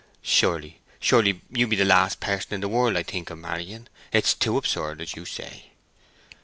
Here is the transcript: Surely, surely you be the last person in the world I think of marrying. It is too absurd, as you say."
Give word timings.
Surely, 0.23 0.81
surely 0.99 1.41
you 1.51 1.67
be 1.67 1.75
the 1.75 1.85
last 1.85 2.19
person 2.19 2.55
in 2.55 2.61
the 2.61 2.67
world 2.67 2.97
I 2.97 3.03
think 3.03 3.29
of 3.29 3.37
marrying. 3.37 3.87
It 4.11 4.25
is 4.25 4.33
too 4.33 4.57
absurd, 4.57 4.99
as 4.99 5.15
you 5.15 5.25
say." 5.25 5.73